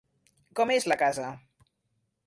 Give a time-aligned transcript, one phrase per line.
[0.59, 1.29] Com és la casa?